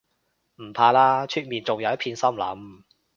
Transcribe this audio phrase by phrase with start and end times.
[0.55, 2.83] 唔怕啦，出面仲有一片森林